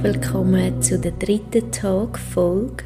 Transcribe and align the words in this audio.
Herzlich 0.00 0.22
willkommen 0.22 0.80
zu 0.80 0.96
der 0.96 1.10
dritten 1.10 1.72
Talk-Folge. 1.72 2.84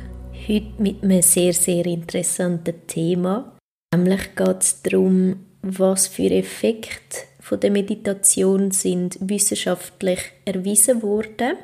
Heute 0.48 0.82
mit 0.82 1.02
einem 1.02 1.20
sehr, 1.20 1.52
sehr 1.52 1.84
interessanten 1.84 2.86
Thema. 2.86 3.52
Nämlich 3.94 4.34
geht 4.34 4.62
es 4.62 4.80
darum, 4.80 5.36
was 5.60 6.06
für 6.06 6.30
Effekte 6.30 7.18
von 7.38 7.60
der 7.60 7.70
Meditation 7.70 8.70
sind 8.70 9.18
wissenschaftlich 9.20 10.20
erwiesen 10.46 11.02
worden. 11.02 11.58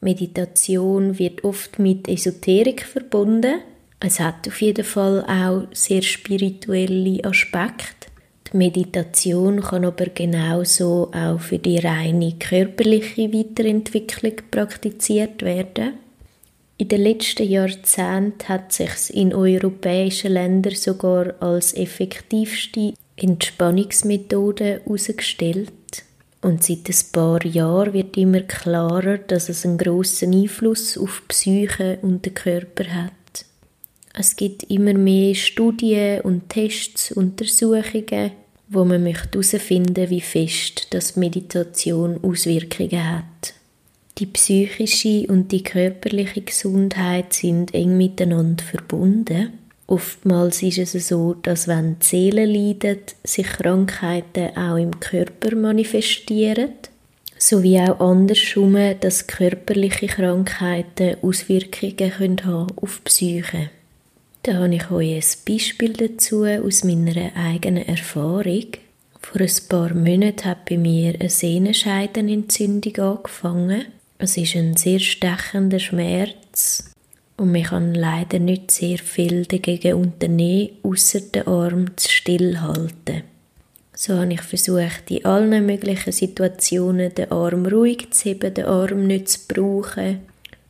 Meditation 0.00 1.18
wird 1.18 1.44
oft 1.44 1.78
mit 1.78 2.08
Esoterik 2.08 2.82
verbunden. 2.86 3.60
Es 4.00 4.20
hat 4.20 4.48
auf 4.48 4.62
jeden 4.62 4.86
Fall 4.86 5.22
auch 5.26 5.66
sehr 5.74 6.00
spirituelle 6.00 7.22
Aspekte. 7.24 8.08
Meditation 8.54 9.60
kann 9.60 9.84
aber 9.84 10.06
genauso 10.06 11.10
auch 11.12 11.40
für 11.40 11.58
die 11.58 11.78
reine 11.78 12.34
körperliche 12.38 13.32
Weiterentwicklung 13.32 14.34
praktiziert 14.50 15.42
werden. 15.42 15.94
In 16.76 16.88
den 16.88 17.02
letzten 17.02 17.48
Jahrzehnten 17.48 18.48
hat 18.48 18.72
sich 18.72 19.14
in 19.14 19.34
europäischen 19.34 20.32
Ländern 20.32 20.74
sogar 20.74 21.34
als 21.40 21.74
effektivste 21.74 22.94
Entspannungsmethode 23.16 24.82
herausgestellt. 24.84 25.72
Und 26.40 26.62
seit 26.62 26.88
ein 26.88 27.12
paar 27.12 27.44
Jahren 27.46 27.92
wird 27.92 28.16
immer 28.16 28.40
klarer, 28.40 29.18
dass 29.18 29.48
es 29.48 29.64
einen 29.64 29.78
grossen 29.78 30.34
Einfluss 30.34 30.98
auf 30.98 31.22
die 31.22 31.28
Psyche 31.28 31.98
und 32.02 32.26
den 32.26 32.34
Körper 32.34 32.84
hat. 32.84 33.12
Es 34.16 34.36
gibt 34.36 34.64
immer 34.64 34.94
mehr 34.94 35.34
Studien 35.34 36.20
und 36.20 36.48
Tests, 36.48 37.12
Untersuchungen, 37.12 38.30
wo 38.74 38.84
man 38.84 39.06
herausfinden 39.06 39.94
möchte, 39.94 40.10
wie 40.10 40.20
fest 40.20 40.88
das 40.90 41.16
Meditation 41.16 42.22
Auswirkungen 42.22 43.16
hat. 43.16 43.54
Die 44.18 44.26
psychische 44.26 45.26
und 45.26 45.50
die 45.50 45.62
körperliche 45.62 46.42
Gesundheit 46.42 47.32
sind 47.32 47.74
eng 47.74 47.96
miteinander 47.96 48.62
verbunden. 48.62 49.58
Oftmals 49.86 50.62
ist 50.62 50.78
es 50.78 51.08
so, 51.08 51.34
dass 51.34 51.68
wenn 51.68 51.98
die 51.98 52.06
Seele 52.06 52.46
leidet, 52.46 53.16
sich 53.24 53.46
Krankheiten 53.46 54.56
auch 54.56 54.76
im 54.76 54.98
Körper 55.00 55.56
manifestieren, 55.56 56.70
sowie 57.38 57.80
auch 57.80 58.00
andersrum, 58.00 58.76
dass 59.00 59.26
körperliche 59.26 60.06
Krankheiten 60.06 61.16
Auswirkungen 61.22 62.44
haben 62.44 62.66
auf 62.76 62.98
die 62.98 63.04
Psyche. 63.04 63.70
Da 64.44 64.54
habe 64.54 64.74
ich 64.74 64.90
euch 64.90 65.16
ein 65.16 65.52
Beispiel 65.52 65.94
dazu 65.94 66.44
aus 66.44 66.84
meiner 66.84 67.32
eigenen 67.34 67.88
Erfahrung. 67.88 68.66
Vor 69.20 69.40
ein 69.40 69.50
paar 69.68 69.94
Monaten 69.94 70.44
hat 70.44 70.66
bei 70.66 70.76
mir 70.76 71.14
eine 71.18 71.30
Sehnenscheidenentzündung 71.30 72.96
angefangen 72.98 73.86
es 74.18 74.36
ist 74.36 74.54
ein 74.54 74.76
sehr 74.76 75.00
stechender 75.00 75.78
Schmerz 75.78 76.92
und 77.36 77.52
man 77.52 77.64
kann 77.64 77.94
leider 77.94 78.38
nicht 78.38 78.70
sehr 78.70 78.98
viel 78.98 79.44
dagegen 79.44 79.94
unternehmen, 79.94 80.70
außer 80.82 81.20
den 81.20 81.46
Arm 81.46 81.96
zu 81.96 82.08
stillhalten. 82.08 83.22
So 83.92 84.14
habe 84.14 84.32
ich 84.32 84.42
versucht, 84.42 85.10
in 85.10 85.24
allen 85.24 85.66
möglichen 85.66 86.12
Situationen 86.12 87.14
den 87.14 87.32
Arm 87.32 87.66
ruhig 87.66 88.12
zu 88.12 88.30
heben, 88.30 88.54
den 88.54 88.66
Arm 88.66 89.06
nicht 89.06 89.28
zu 89.28 89.40
brauchen. 89.48 90.20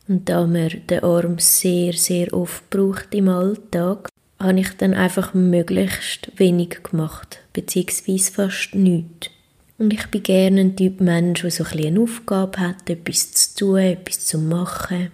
Und 0.07 0.29
da 0.29 0.45
man 0.45 0.69
den 0.89 1.03
Arm 1.03 1.39
sehr, 1.39 1.93
sehr 1.93 2.33
oft 2.33 2.69
braucht 2.69 3.13
im 3.15 3.29
Alltag, 3.29 4.07
habe 4.39 4.59
ich 4.59 4.69
dann 4.77 4.93
einfach 4.93 5.33
möglichst 5.33 6.31
wenig 6.37 6.83
gemacht, 6.83 7.39
beziehungsweise 7.53 8.31
fast 8.31 8.75
nichts. 8.75 9.29
Und 9.77 9.91
ich 9.93 10.05
bin 10.07 10.23
gerne 10.23 10.61
ein 10.61 10.75
Typ 10.75 11.01
Mensch, 11.01 11.41
der 11.41 11.51
so 11.51 11.63
ein 11.63 11.85
eine 11.85 11.99
Aufgabe 11.99 12.59
hat, 12.59 12.89
etwas 12.89 13.31
zu 13.31 13.55
tun, 13.59 13.77
etwas 13.77 14.25
zu 14.25 14.37
machen. 14.37 15.11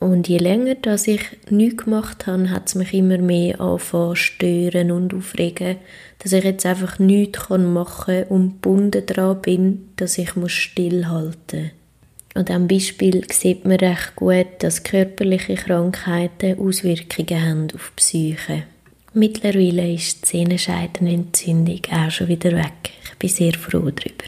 Und 0.00 0.28
je 0.28 0.38
länger 0.38 0.74
dass 0.74 1.06
ich 1.06 1.22
nichts 1.48 1.84
gemacht 1.84 2.26
habe, 2.26 2.50
hat 2.50 2.66
es 2.66 2.74
mich 2.74 2.92
immer 2.92 3.18
mehr 3.18 3.60
angefangen 3.60 4.16
stören 4.16 4.90
und 4.90 5.14
aufregen, 5.14 5.76
dass 6.18 6.32
ich 6.32 6.42
jetzt 6.42 6.66
einfach 6.66 6.98
nichts 6.98 7.48
machen 7.48 8.24
kann 8.24 8.24
und 8.24 8.48
gebunden 8.54 9.06
daran 9.06 9.40
bin, 9.40 9.88
dass 9.96 10.18
ich 10.18 10.32
stillhalten 10.46 11.62
muss. 11.62 11.81
Und 12.34 12.50
am 12.50 12.66
Beispiel 12.66 13.24
sieht 13.30 13.64
man 13.64 13.76
recht 13.76 14.16
gut, 14.16 14.46
dass 14.60 14.84
körperliche 14.84 15.54
Krankheiten 15.54 16.58
Auswirkungen 16.58 17.42
haben 17.42 17.68
auf 17.74 17.92
die 17.94 18.00
Psyche. 18.00 18.62
Mittlerweile 19.14 19.92
ist 19.92 20.22
die 20.22 20.38
Sehnenscheidenentzündung 20.38 21.80
auch 21.90 22.10
schon 22.10 22.28
wieder 22.28 22.52
weg 22.52 22.92
bin 23.22 23.30
sehr 23.30 23.54
froh 23.54 23.90
darüber. 23.90 24.24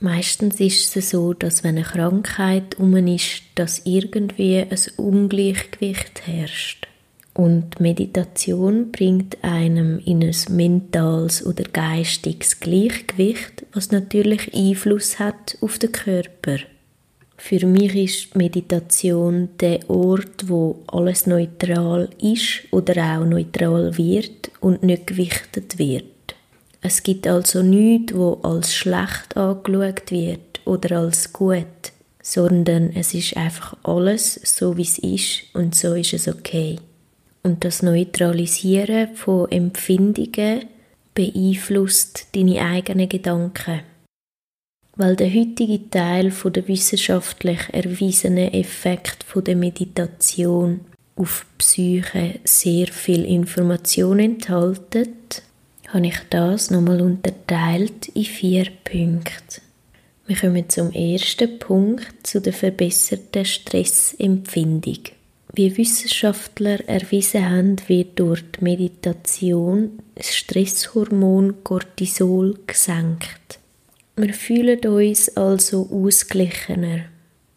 Meistens 0.00 0.58
ist 0.58 0.96
es 0.96 1.10
so, 1.10 1.34
dass 1.34 1.62
wenn 1.64 1.76
eine 1.76 1.84
Krankheit 1.84 2.78
um 2.78 2.96
ist, 2.96 3.42
dass 3.54 3.82
irgendwie 3.84 4.58
ein 4.58 4.78
Ungleichgewicht 4.96 6.26
herrscht. 6.26 6.88
Und 7.34 7.80
Meditation 7.80 8.90
bringt 8.90 9.42
einem 9.44 9.98
in 9.98 10.22
ein 10.22 10.34
mentales 10.50 11.44
oder 11.44 11.64
geistiges 11.64 12.60
Gleichgewicht, 12.60 13.66
was 13.74 13.90
natürlich 13.90 14.54
Einfluss 14.54 15.18
hat 15.18 15.58
auf 15.60 15.78
den 15.78 15.92
Körper. 15.92 16.56
Für 17.36 17.66
mich 17.66 17.94
ist 17.94 18.34
Meditation 18.34 19.50
der 19.60 19.88
Ort, 19.90 20.48
wo 20.48 20.82
alles 20.86 21.26
neutral 21.26 22.08
ist 22.20 22.62
oder 22.70 22.94
auch 22.96 23.24
neutral 23.24 23.96
wird 23.96 24.50
und 24.60 24.82
nicht 24.82 25.06
gewichtet 25.06 25.78
wird. 25.78 26.04
Es 26.80 27.02
gibt 27.02 27.26
also 27.26 27.62
nichts, 27.62 28.14
wo 28.14 28.38
als 28.42 28.74
schlecht 28.74 29.36
angeschaut 29.36 30.10
wird 30.10 30.60
oder 30.64 30.98
als 30.98 31.32
gut, 31.32 31.92
sondern 32.22 32.90
es 32.94 33.12
ist 33.14 33.36
einfach 33.36 33.76
alles 33.82 34.34
so, 34.44 34.76
wie 34.76 34.82
es 34.82 34.98
ist 34.98 35.42
und 35.54 35.74
so 35.74 35.94
ist 35.94 36.14
es 36.14 36.28
okay. 36.28 36.78
Und 37.42 37.64
das 37.64 37.82
Neutralisieren 37.82 39.14
von 39.14 39.50
Empfindungen 39.50 40.64
beeinflusst 41.14 42.28
deine 42.34 42.60
eigenen 42.60 43.08
Gedanken. 43.08 43.80
Weil 44.96 45.14
der 45.14 45.32
heutige 45.32 45.90
Teil 45.90 46.30
von 46.30 46.52
der 46.52 46.66
wissenschaftlich 46.68 47.60
erwiesenen 47.72 48.52
Effekt 48.52 49.24
von 49.24 49.44
der 49.44 49.56
Meditation 49.56 50.80
auf 51.16 51.44
die 51.44 51.58
Psyche 51.58 52.40
sehr 52.44 52.86
viel 52.88 53.24
Information 53.24 54.18
enthält, 54.18 55.42
habe 55.88 56.06
ich 56.06 56.18
das 56.30 56.70
nochmal 56.70 57.00
unterteilt 57.00 58.08
in 58.08 58.24
vier 58.24 58.66
Punkte. 58.84 59.60
Wir 60.26 60.36
kommen 60.36 60.68
zum 60.68 60.90
ersten 60.92 61.58
Punkt, 61.58 62.26
zu 62.26 62.40
der 62.40 62.52
verbesserten 62.52 63.44
Stressempfindung. 63.44 64.98
Wie 65.52 65.76
Wissenschaftler 65.76 66.80
erwiesen 66.88 67.48
haben, 67.48 67.76
wird 67.86 68.18
durch 68.18 68.42
die 68.58 68.64
Meditation 68.64 70.00
das 70.14 70.34
Stresshormon 70.34 71.62
Cortisol 71.62 72.58
gesenkt. 72.66 73.60
Wir 74.18 74.32
fühlen 74.32 74.80
uns 74.86 75.36
also 75.36 75.90
ausgeglichener. 75.92 77.00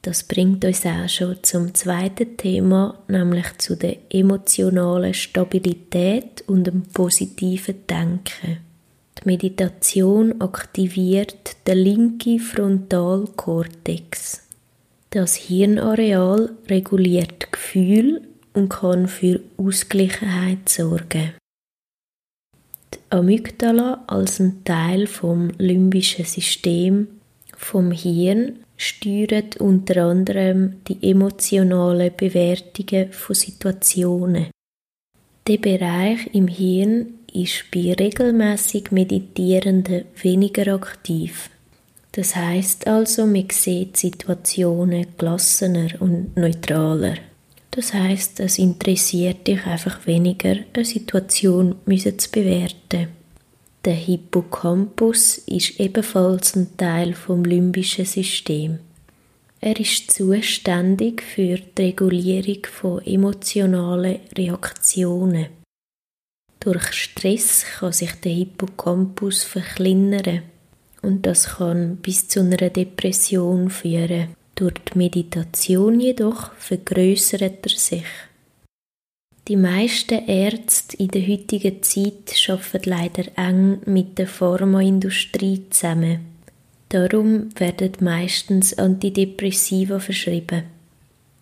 Das 0.01 0.23
bringt 0.23 0.65
uns 0.65 0.85
auch 0.85 1.07
schon 1.07 1.37
zum 1.41 1.73
zweiten 1.73 2.35
Thema, 2.35 3.01
nämlich 3.07 3.57
zu 3.59 3.77
der 3.77 3.95
emotionalen 4.09 5.13
Stabilität 5.13 6.43
und 6.47 6.65
dem 6.65 6.83
positiven 6.83 7.87
Denken. 7.87 8.57
Die 9.19 9.25
Meditation 9.25 10.41
aktiviert 10.41 11.55
den 11.65 11.77
linken 11.77 12.39
Frontalkortex. 12.39 14.45
Das 15.11 15.35
Hirnareal 15.35 16.51
reguliert 16.69 17.53
Gefühl 17.53 18.21
und 18.53 18.67
kann 18.69 19.07
für 19.07 19.39
Ausgleichheit 19.57 20.67
sorgen. 20.67 21.35
Die 22.93 22.99
Amygdala 23.09 24.03
als 24.07 24.39
ein 24.39 24.63
Teil 24.63 25.07
vom 25.07 25.51
limbischen 25.57 26.25
System 26.25 27.07
vom 27.55 27.91
Hirn 27.91 28.59
steuert 28.77 29.57
unter 29.57 30.05
anderem 30.05 30.75
die 30.87 30.97
emotionalen 31.09 32.11
Bewertungen 32.15 33.11
von 33.11 33.35
Situationen. 33.35 34.47
Der 35.47 35.57
Bereich 35.57 36.33
im 36.33 36.47
Hirn 36.47 37.15
ist 37.33 37.65
bei 37.71 37.93
regelmäßig 37.93 38.91
Meditierenden 38.91 40.05
weniger 40.21 40.73
aktiv. 40.73 41.49
Das 42.13 42.35
heißt 42.35 42.87
also, 42.87 43.25
man 43.25 43.49
sieht 43.51 43.97
Situationen 43.97 45.07
gelassener 45.17 45.89
und 45.99 46.35
neutraler. 46.37 47.15
Das 47.71 47.93
heißt, 47.93 48.39
es 48.39 48.57
interessiert 48.57 49.47
dich 49.47 49.65
einfach 49.65 50.05
weniger, 50.07 50.55
eine 50.73 50.85
Situation 50.85 51.75
zu 51.85 52.31
bewerten. 52.31 53.09
Der 53.85 53.93
Hippocampus 53.93 55.37
ist 55.39 55.79
ebenfalls 55.79 56.55
ein 56.55 56.75
Teil 56.75 57.13
vom 57.13 57.45
limbischen 57.45 58.05
System. 58.05 58.79
Er 59.61 59.79
ist 59.79 60.11
zuständig 60.11 61.21
für 61.21 61.57
die 61.57 61.83
Regulierung 61.83 62.65
von 62.65 63.05
emotionalen 63.05 64.19
Reaktionen. 64.37 65.47
Durch 66.59 66.91
Stress 66.91 67.65
kann 67.79 67.93
sich 67.93 68.13
der 68.15 68.33
Hippocampus 68.33 69.43
verkleinern 69.43 70.41
und 71.01 71.25
das 71.25 71.57
kann 71.57 71.97
bis 71.97 72.27
zu 72.27 72.41
einer 72.41 72.69
Depression 72.69 73.69
führen. 73.69 74.35
Durch 74.59 74.73
die 74.73 74.97
Meditation 74.97 76.01
jedoch 76.01 76.51
vergrößert 76.55 77.65
er 77.65 77.69
sich. 77.69 78.03
Die 79.47 79.55
meisten 79.55 80.27
Ärzte 80.27 80.97
in 80.97 81.07
der 81.07 81.25
heutigen 81.25 81.81
Zeit 81.81 82.35
arbeiten 82.49 82.89
leider 82.89 83.23
eng 83.37 83.79
mit 83.85 84.17
der 84.17 84.27
Pharmaindustrie 84.27 85.63
zusammen. 85.69 86.25
Darum 86.89 87.57
werden 87.57 87.93
meistens 88.01 88.77
Antidepressiva 88.77 89.97
verschrieben. 89.99 90.63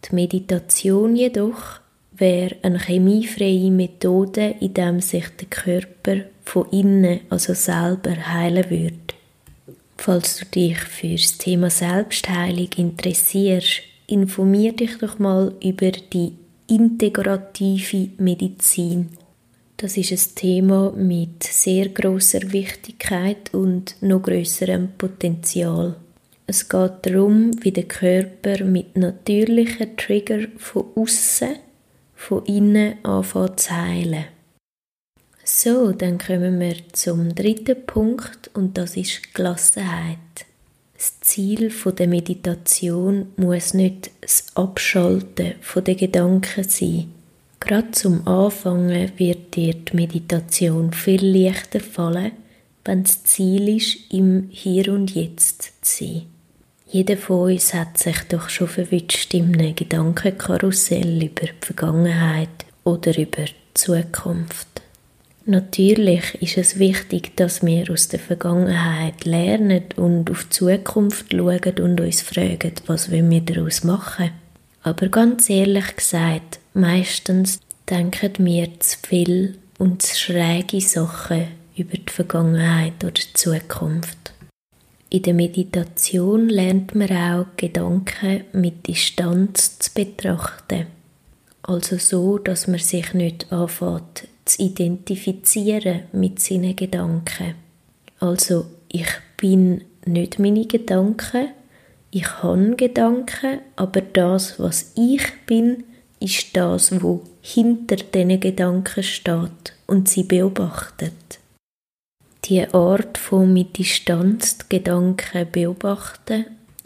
Die 0.06 0.14
Meditation 0.14 1.16
jedoch 1.16 1.80
wäre 2.12 2.56
eine 2.62 2.78
chemiefreie 2.78 3.72
Methode, 3.72 4.58
in 4.60 4.76
der 4.76 5.02
sich 5.02 5.26
der 5.30 5.48
Körper 5.48 6.18
von 6.44 6.70
innen, 6.70 7.22
also 7.32 7.56
selber, 7.56 8.16
heilen 8.32 8.70
würde. 8.70 9.17
Falls 9.98 10.38
du 10.38 10.46
dich 10.46 10.78
für 10.78 11.14
das 11.14 11.38
Thema 11.38 11.70
Selbstheilung 11.70 12.70
interessierst, 12.78 13.82
informier 14.08 14.74
dich 14.74 14.98
doch 15.00 15.20
mal 15.20 15.54
über 15.64 15.92
die 15.92 16.34
integrative 16.68 18.10
Medizin. 18.18 19.10
Das 19.78 19.98
ist 19.98 20.12
ein 20.12 20.36
Thema 20.36 20.92
mit 20.92 21.44
sehr 21.44 21.90
großer 21.90 22.52
Wichtigkeit 22.52 23.54
und 23.54 23.96
noch 24.02 24.24
größerem 24.24 24.90
Potenzial. 24.98 25.96
Es 26.48 26.68
geht 26.68 26.92
darum, 27.04 27.52
wie 27.62 27.72
der 27.72 27.84
Körper 27.84 28.64
mit 28.64 28.96
natürlichen 28.96 29.98
Trigger 29.98 30.48
von 30.58 30.86
außen, 30.96 31.58
von 32.16 32.46
innen 32.46 33.04
anfängt 33.04 33.60
zu 33.60 33.76
heilen. 33.76 34.26
So, 35.50 35.94
dann 35.94 36.18
kommen 36.18 36.60
wir 36.60 36.76
zum 36.92 37.34
dritten 37.34 37.86
Punkt 37.86 38.50
und 38.54 38.78
das 38.78 38.98
ist 38.98 39.34
Gelassenheit. 39.34 40.18
Das 40.94 41.22
Ziel 41.22 41.72
der 41.98 42.08
Meditation 42.08 43.28
muss 43.38 43.74
nicht 43.74 44.12
das 44.20 44.48
Abschalten 44.56 45.54
der 45.74 45.96
Gedanken 45.96 46.66
sein. 46.66 47.14
Gerade 47.62 47.92
zum 47.92 48.28
Anfangen 48.28 49.10
wird 49.16 49.56
dir 49.56 49.74
die 49.74 49.96
Meditation 49.96 50.92
viel 50.92 51.26
leichter 51.26 51.80
fallen, 51.80 52.34
wenn 52.84 53.04
das 53.04 53.24
Ziel 53.24 53.70
ist, 53.78 54.12
im 54.12 54.50
Hier 54.50 54.92
und 54.92 55.16
Jetzt 55.16 55.86
zu 55.86 56.04
sein. 56.04 56.24
Jeder 56.88 57.16
von 57.16 57.54
uns 57.54 57.74
hat 57.74 57.98
sich 57.98 58.20
doch 58.24 58.50
schon 58.50 58.68
verwünscht 58.68 59.34
in 59.34 59.58
einem 59.58 59.74
Gedankenkarussell 59.74 61.24
über 61.24 61.46
die 61.46 61.66
Vergangenheit 61.66 62.66
oder 62.84 63.18
über 63.18 63.46
die 63.46 63.74
Zukunft. 63.76 64.77
Natürlich 65.50 66.42
ist 66.42 66.58
es 66.58 66.78
wichtig, 66.78 67.38
dass 67.38 67.66
wir 67.66 67.90
aus 67.90 68.10
der 68.10 68.20
Vergangenheit 68.20 69.24
lernen 69.24 69.84
und 69.96 70.30
auf 70.30 70.44
die 70.44 70.50
Zukunft 70.50 71.32
schauen 71.32 71.80
und 71.80 72.02
uns 72.02 72.22
fragen, 72.22 72.74
was 72.86 73.12
wir 73.12 73.42
daraus 73.42 73.86
machen. 73.86 74.32
Aber 74.84 75.08
ganz 75.08 75.50
ehrlich 75.50 75.96
gesagt, 75.96 76.60
meistens 76.74 77.62
denken 77.90 78.46
wir 78.46 78.78
zu 78.82 78.98
viel 79.08 79.58
und 79.78 80.02
zu 80.02 80.18
schräge 80.18 80.82
Sachen 80.82 81.48
über 81.78 81.96
die 81.96 82.12
Vergangenheit 82.12 83.02
oder 83.06 83.14
die 83.14 83.34
Zukunft. 83.34 84.34
In 85.10 85.22
der 85.22 85.34
Meditation 85.34 86.50
lernt 86.50 86.94
man 86.94 87.10
auch 87.10 87.46
Gedanken 87.56 88.44
mit 88.52 88.86
Distanz 88.86 89.80
zu 89.80 89.94
betrachten. 89.94 90.88
Also 91.64 91.98
so, 91.98 92.38
dass 92.38 92.68
man 92.68 92.80
sich 92.80 93.14
nicht 93.14 93.50
anfängt 93.50 94.28
zu 94.48 94.64
identifizieren 94.64 96.04
mit 96.12 96.40
seinen 96.40 96.76
Gedanken. 96.76 97.56
Also 98.20 98.66
ich 98.90 99.08
bin 99.38 99.84
nicht 100.06 100.40
meine 100.40 100.66
Gedanken, 100.66 101.50
ich 102.10 102.42
habe 102.42 102.76
Gedanken, 102.76 103.60
aber 103.76 104.02
das, 104.02 104.60
was 104.60 104.94
ich 104.96 105.24
bin, 105.46 105.84
ist 106.20 106.56
das, 106.56 107.02
wo 107.02 107.22
hinter 107.42 107.98
diesen 107.98 108.40
Gedanken 108.40 109.04
steht 109.04 109.74
und 109.86 110.10
sie 110.10 110.24
beobachtet. 110.24 111.40
Die 112.46 112.66
Art 112.74 113.18
von 113.18 113.52
mit 113.54 113.78
Distanz 113.78 114.58
die 114.58 114.78
Gedanken 114.78 115.48
beobachten 115.52 116.46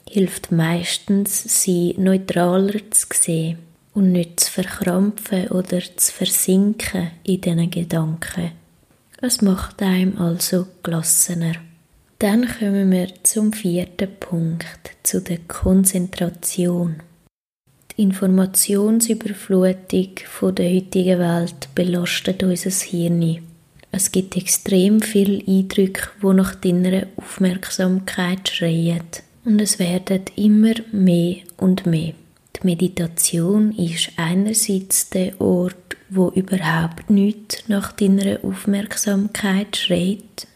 hilft 0.10 0.52
meistens, 0.52 1.64
sie 1.64 1.96
neutraler 1.98 2.92
zu 2.92 3.08
sehen 3.14 3.71
und 3.94 4.12
nicht 4.12 4.40
zu 4.40 4.52
verkrampfen 4.52 5.50
oder 5.50 5.82
zu 5.82 6.12
versinken 6.12 7.12
in 7.24 7.42
diesen 7.42 7.70
Gedanken. 7.70 8.52
Es 9.22 9.42
macht 9.42 9.82
einem 9.82 10.18
also 10.18 10.68
gelassener. 10.82 11.54
Dann 12.20 12.48
kommen 12.48 12.92
wir 12.92 13.10
zum 13.24 13.54
vierten 13.54 14.10
Punkt, 14.20 14.92
zu 15.04 15.22
der 15.22 15.40
Konzentration. 15.48 16.98
Die 17.98 18.04
Informationsüberflutung 18.04 20.56
der 20.56 20.74
heutigen 20.74 21.20
Welt 21.20 21.70
belastet 21.76 22.44
unser 22.44 22.70
Hirn. 22.70 23.40
Es 23.92 24.12
gibt 24.12 24.38
extrem 24.38 25.02
viele 25.02 25.46
Eindrücke, 25.46 26.10
die 26.22 26.34
nach 26.34 26.56
deiner 26.56 27.08
Aufmerksamkeit 27.18 28.50
schreien. 28.50 29.02
Und 29.44 29.60
es 29.60 29.80
werden 29.80 30.22
immer 30.36 30.76
mehr 30.92 31.38
und 31.58 31.86
mehr. 31.86 32.14
Die 32.56 32.66
Meditation 32.66 33.72
ist 33.72 34.12
einerseits 34.18 35.10
der 35.10 35.40
Ort, 35.40 35.98
wo 36.10 36.30
überhaupt 36.30 37.10
nichts 37.10 37.68
nach 37.68 37.92
deiner 37.94 38.44
Aufmerksamkeit 38.44 39.78
schreit. 39.78 40.48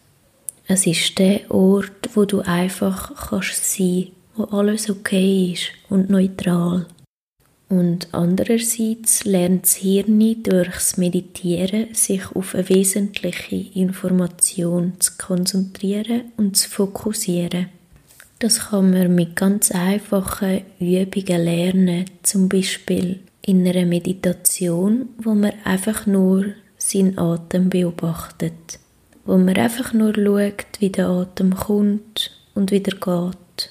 Es 0.68 0.86
ist 0.86 1.18
der 1.18 1.50
Ort, 1.50 2.10
wo 2.14 2.24
du 2.24 2.40
einfach 2.40 3.30
kannst 3.30 3.72
sein, 3.72 4.08
wo 4.34 4.44
alles 4.44 4.90
okay 4.90 5.52
ist 5.52 5.70
und 5.88 6.10
neutral. 6.10 6.86
Und 7.68 8.08
andererseits 8.12 9.24
lernt 9.24 9.64
das 9.64 9.76
Hirn 9.76 10.42
durchs 10.42 10.98
Meditieren 10.98 11.94
sich 11.94 12.22
auf 12.34 12.54
eine 12.54 12.68
wesentliche 12.68 13.56
Information 13.56 14.94
zu 15.00 15.12
konzentrieren 15.18 16.32
und 16.36 16.56
zu 16.56 16.68
fokussieren. 16.68 17.68
Das 18.38 18.68
kann 18.68 18.90
man 18.90 19.14
mit 19.14 19.34
ganz 19.34 19.70
einfachen 19.70 20.62
Übungen 20.78 21.44
lernen, 21.44 22.04
zum 22.22 22.50
Beispiel 22.50 23.20
in 23.40 23.66
einer 23.66 23.86
Meditation, 23.86 25.08
wo 25.16 25.34
man 25.34 25.52
einfach 25.64 26.06
nur 26.06 26.46
seinen 26.76 27.18
Atem 27.18 27.70
beobachtet, 27.70 28.78
wo 29.24 29.38
man 29.38 29.56
einfach 29.56 29.94
nur 29.94 30.14
schaut, 30.14 30.66
wie 30.80 30.90
der 30.90 31.08
Atem 31.08 31.54
kommt 31.54 32.30
und 32.54 32.72
wieder 32.72 32.96
geht. 32.96 33.70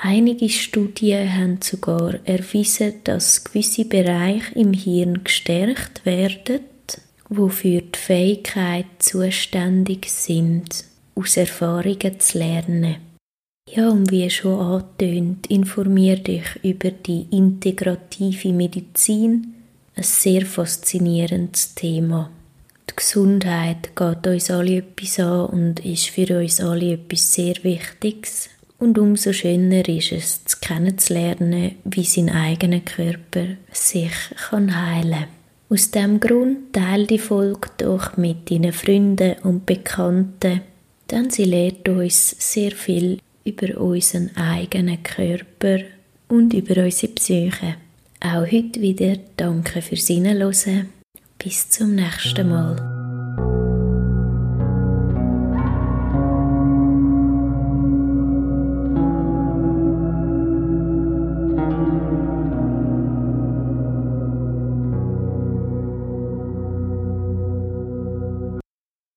Einige 0.00 0.50
Studien 0.50 1.34
haben 1.34 1.58
sogar 1.62 2.14
erwiesen, 2.24 2.94
dass 3.02 3.42
gewisse 3.42 3.86
Bereiche 3.86 4.54
im 4.54 4.72
Hirn 4.72 5.24
gestärkt 5.24 6.04
werden, 6.04 6.60
wofür 7.28 7.80
die 7.80 7.98
Fähigkeit 7.98 8.86
zuständig 9.00 10.10
sind, 10.10 10.84
aus 11.16 11.36
Erfahrungen 11.36 12.20
zu 12.20 12.38
lernen. 12.38 13.05
Ja, 13.68 13.90
und 13.90 14.12
wie 14.12 14.30
schon 14.30 14.60
angetönt, 14.60 15.48
informier 15.48 16.16
dich 16.16 16.44
über 16.62 16.92
die 16.92 17.26
integrative 17.30 18.52
Medizin, 18.52 19.54
ein 19.96 20.02
sehr 20.04 20.46
faszinierendes 20.46 21.74
Thema. 21.74 22.30
Die 22.88 22.94
Gesundheit 22.94 23.96
geht 23.96 24.26
uns 24.26 24.50
alle 24.52 24.76
etwas 24.76 25.18
an 25.18 25.46
und 25.46 25.84
ist 25.84 26.10
für 26.10 26.38
uns 26.38 26.60
alle 26.60 26.92
etwas 26.92 27.32
sehr 27.32 27.56
Wichtiges. 27.64 28.48
Und 28.78 28.98
umso 28.98 29.32
schöner 29.32 29.88
ist 29.88 30.12
es, 30.12 30.44
zu 30.44 30.58
kennenzulernen, 30.60 31.74
wie 31.84 32.04
sein 32.04 32.30
eigener 32.30 32.80
Körper 32.80 33.46
sich 33.72 34.12
kann 34.48 34.80
heilen 34.80 35.10
kann. 35.10 35.28
Aus 35.70 35.90
diesem 35.90 36.20
Grund 36.20 36.72
teile 36.72 37.06
die 37.06 37.18
Folge 37.18 37.68
doch 37.78 38.16
mit 38.16 38.48
deinen 38.48 38.72
Freunden 38.72 39.34
und 39.42 39.66
Bekannten, 39.66 40.60
denn 41.10 41.30
sie 41.30 41.44
lehrt 41.44 41.88
uns 41.88 42.36
sehr 42.38 42.70
viel 42.70 43.18
über 43.46 43.80
unseren 43.80 44.36
eigenen 44.36 45.02
Körper 45.02 45.78
und 46.28 46.52
über 46.52 46.82
unsere 46.82 47.12
Psyche. 47.12 47.76
Auch 48.20 48.50
heute 48.50 48.80
wieder 48.80 49.16
danke 49.36 49.80
fürs 49.82 50.06
Hinhören. 50.08 50.88
Bis 51.38 51.68
zum 51.70 51.94
nächsten 51.94 52.48
Mal. 52.48 52.95